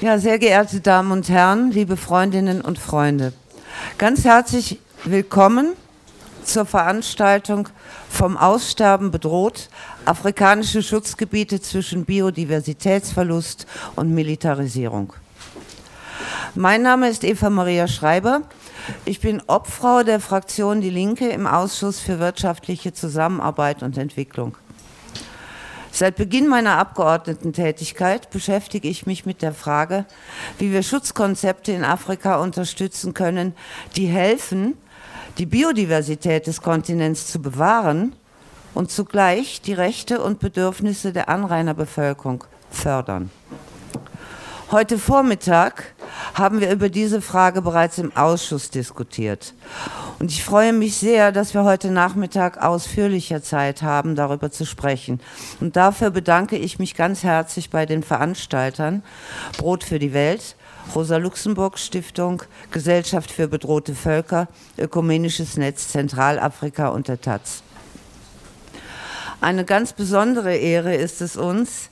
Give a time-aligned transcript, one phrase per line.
[0.00, 3.32] Ja, sehr geehrte Damen und Herren, liebe Freundinnen und Freunde,
[3.98, 5.72] ganz herzlich willkommen
[6.44, 7.68] zur Veranstaltung
[8.08, 9.68] vom Aussterben bedroht,
[10.04, 13.66] afrikanische Schutzgebiete zwischen Biodiversitätsverlust
[13.96, 15.14] und Militarisierung.
[16.54, 18.42] Mein Name ist Eva Maria Schreiber.
[19.04, 24.56] Ich bin Obfrau der Fraktion Die Linke im Ausschuss für wirtschaftliche Zusammenarbeit und Entwicklung.
[25.98, 30.04] Seit Beginn meiner Abgeordnetentätigkeit beschäftige ich mich mit der Frage,
[30.60, 33.52] wie wir Schutzkonzepte in Afrika unterstützen können,
[33.96, 34.74] die helfen,
[35.38, 38.14] die Biodiversität des Kontinents zu bewahren
[38.74, 43.32] und zugleich die Rechte und Bedürfnisse der Anrainerbevölkerung fördern.
[44.70, 45.96] Heute Vormittag
[46.38, 49.54] haben wir über diese Frage bereits im Ausschuss diskutiert.
[50.18, 55.20] Und ich freue mich sehr, dass wir heute Nachmittag ausführlicher Zeit haben, darüber zu sprechen.
[55.60, 59.02] Und dafür bedanke ich mich ganz herzlich bei den Veranstaltern
[59.58, 60.56] Brot für die Welt,
[60.94, 67.62] Rosa-Luxemburg-Stiftung, Gesellschaft für bedrohte Völker, Ökumenisches Netz Zentralafrika und der Taz.
[69.40, 71.90] Eine ganz besondere Ehre ist es uns,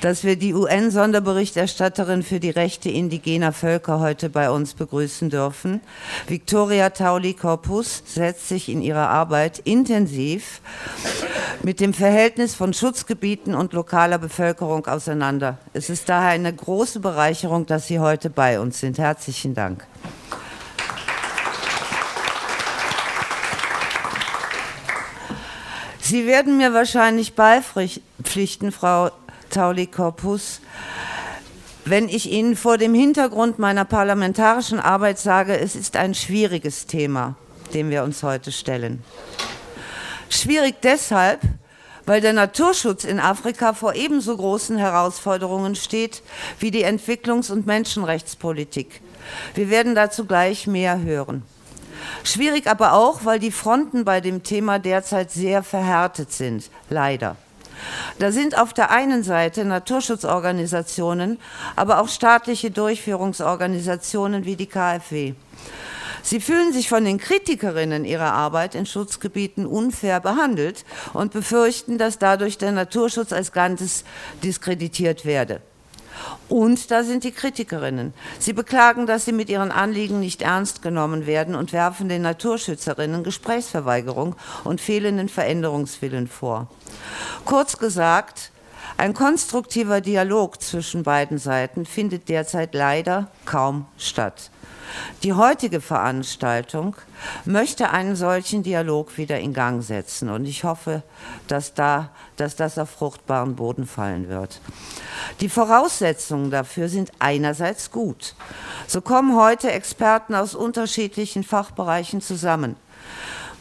[0.00, 5.80] dass wir die UN-Sonderberichterstatterin für die Rechte indigener Völker heute bei uns begrüßen dürfen.
[6.26, 10.60] Victoria Tauli Corpus setzt sich in ihrer Arbeit intensiv
[11.62, 15.58] mit dem Verhältnis von Schutzgebieten und lokaler Bevölkerung auseinander.
[15.72, 18.98] Es ist daher eine große Bereicherung, dass Sie heute bei uns sind.
[18.98, 19.86] Herzlichen Dank.
[26.12, 29.10] Sie werden mir wahrscheinlich beipflichten, Frau
[29.48, 30.60] Tauli Corpus,
[31.86, 37.36] wenn ich Ihnen vor dem Hintergrund meiner parlamentarischen Arbeit sage, es ist ein schwieriges Thema,
[37.72, 39.02] dem wir uns heute stellen.
[40.28, 41.40] Schwierig deshalb,
[42.04, 46.22] weil der Naturschutz in Afrika vor ebenso großen Herausforderungen steht
[46.58, 49.00] wie die Entwicklungs- und Menschenrechtspolitik.
[49.54, 51.42] Wir werden dazu gleich mehr hören.
[52.24, 57.36] Schwierig aber auch, weil die Fronten bei dem Thema derzeit sehr verhärtet sind, leider.
[58.18, 61.38] Da sind auf der einen Seite Naturschutzorganisationen,
[61.74, 65.34] aber auch staatliche Durchführungsorganisationen wie die KfW.
[66.22, 72.18] Sie fühlen sich von den Kritikerinnen ihrer Arbeit in Schutzgebieten unfair behandelt und befürchten, dass
[72.18, 74.04] dadurch der Naturschutz als Ganzes
[74.44, 75.60] diskreditiert werde.
[76.48, 78.12] Und da sind die Kritikerinnen.
[78.38, 83.24] Sie beklagen, dass sie mit ihren Anliegen nicht ernst genommen werden und werfen den Naturschützerinnen
[83.24, 86.68] Gesprächsverweigerung und fehlenden Veränderungswillen vor.
[87.44, 88.50] Kurz gesagt,
[88.96, 94.50] ein konstruktiver Dialog zwischen beiden Seiten findet derzeit leider kaum statt.
[95.22, 96.96] Die heutige Veranstaltung
[97.44, 101.02] möchte einen solchen Dialog wieder in Gang setzen und ich hoffe,
[101.46, 104.60] dass, da, dass das auf fruchtbaren Boden fallen wird.
[105.40, 108.34] Die Voraussetzungen dafür sind einerseits gut.
[108.86, 112.76] So kommen heute Experten aus unterschiedlichen Fachbereichen zusammen.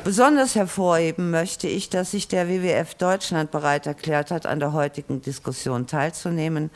[0.04, 5.22] Besonders hervorheben möchte ich, dass sich der WWF Deutschland bereit erklärt hat, an der heutigen
[5.22, 6.72] Diskussion teilzunehmen.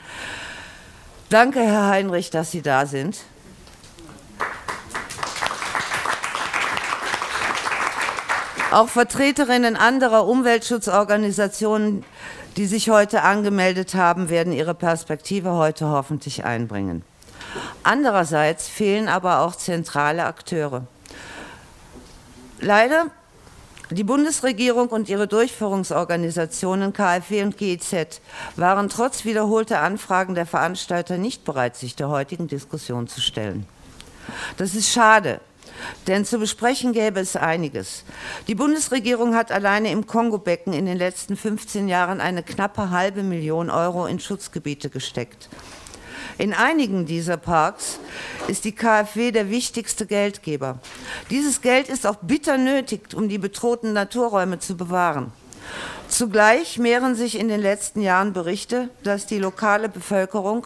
[1.30, 3.18] Danke, Herr Heinrich, dass Sie da sind.
[8.76, 12.04] Auch Vertreterinnen anderer Umweltschutzorganisationen,
[12.58, 17.02] die sich heute angemeldet haben, werden ihre Perspektive heute hoffentlich einbringen.
[17.84, 20.86] Andererseits fehlen aber auch zentrale Akteure.
[22.60, 23.06] Leider
[23.92, 28.20] die Bundesregierung und ihre Durchführungsorganisationen KfW und GEZ
[28.58, 33.66] waren trotz wiederholter Anfragen der Veranstalter nicht bereit, sich der heutigen Diskussion zu stellen.
[34.58, 35.40] Das ist schade,
[36.08, 38.04] denn zu besprechen gäbe es einiges.
[38.48, 43.70] Die Bundesregierung hat alleine im Kongo-Becken in den letzten 15 Jahren eine knappe halbe Million
[43.70, 45.50] Euro in Schutzgebiete gesteckt.
[46.38, 48.00] In einigen dieser Parks
[48.48, 50.80] ist die KfW der wichtigste Geldgeber.
[51.30, 55.32] Dieses Geld ist auch bitter nötig, um die bedrohten Naturräume zu bewahren.
[56.18, 60.66] Zugleich mehren sich in den letzten Jahren Berichte, dass die lokale Bevölkerung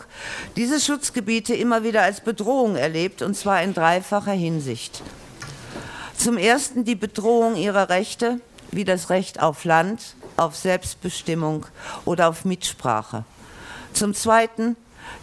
[0.56, 5.02] diese Schutzgebiete immer wieder als Bedrohung erlebt, und zwar in dreifacher Hinsicht.
[6.16, 8.40] Zum Ersten die Bedrohung ihrer Rechte,
[8.70, 11.66] wie das Recht auf Land, auf Selbstbestimmung
[12.06, 13.24] oder auf Mitsprache.
[13.94, 14.76] Zum Zweiten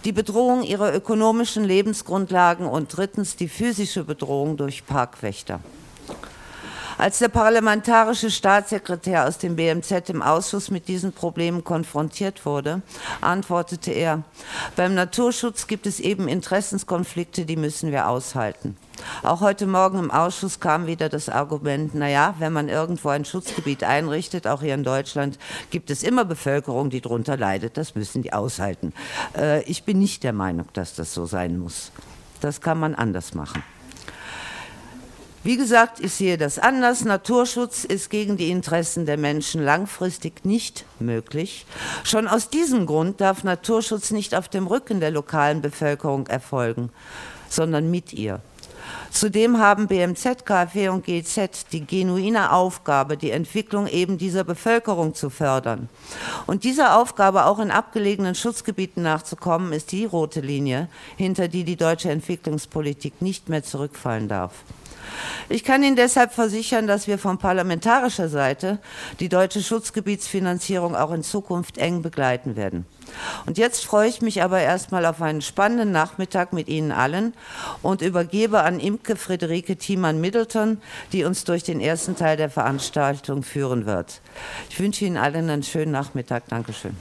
[0.04, 5.60] die Bedrohung ihrer ökonomischen Lebensgrundlagen und drittens die physische Bedrohung durch Parkwächter.
[6.98, 12.81] Als der parlamentarische Staatssekretär aus dem BMZ im Ausschuss mit diesen Problemen konfrontiert wurde,
[13.20, 14.22] antwortete er,
[14.76, 18.78] beim Naturschutz gibt es eben Interessenskonflikte, die müssen wir aushalten.
[19.22, 23.84] Auch heute Morgen im Ausschuss kam wieder das Argument, naja, wenn man irgendwo ein Schutzgebiet
[23.84, 25.38] einrichtet, auch hier in Deutschland,
[25.70, 27.76] gibt es immer Bevölkerung, die darunter leidet.
[27.76, 28.94] Das müssen die aushalten.
[29.37, 31.92] Äh, ich bin nicht der Meinung, dass das so sein muss.
[32.40, 33.62] Das kann man anders machen.
[35.44, 37.04] Wie gesagt, ich sehe das anders.
[37.04, 41.66] Naturschutz ist gegen die Interessen der Menschen langfristig nicht möglich.
[42.02, 46.90] Schon aus diesem Grund darf Naturschutz nicht auf dem Rücken der lokalen Bevölkerung erfolgen,
[47.48, 48.40] sondern mit ihr.
[49.10, 55.30] Zudem haben BMZ, KfW und GZ die genuine Aufgabe, die Entwicklung eben dieser Bevölkerung zu
[55.30, 55.88] fördern.
[56.46, 61.76] Und dieser Aufgabe auch in abgelegenen Schutzgebieten nachzukommen, ist die rote Linie, hinter die die
[61.76, 64.52] deutsche Entwicklungspolitik nicht mehr zurückfallen darf.
[65.48, 68.78] Ich kann Ihnen deshalb versichern, dass wir von parlamentarischer Seite
[69.20, 72.86] die deutsche Schutzgebietsfinanzierung auch in Zukunft eng begleiten werden.
[73.46, 77.34] Und jetzt freue ich mich aber erstmal auf einen spannenden Nachmittag mit Ihnen allen
[77.82, 80.80] und übergebe an Imke Friederike Thiemann-Middleton,
[81.12, 84.20] die uns durch den ersten Teil der Veranstaltung führen wird.
[84.70, 86.48] Ich wünsche Ihnen allen einen schönen Nachmittag.
[86.48, 86.96] Dankeschön.